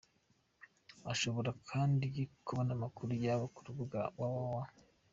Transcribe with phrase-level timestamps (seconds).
[1.11, 2.05] Ushobora kandi
[2.45, 4.65] kubona amakuru yabo ku rubuga www.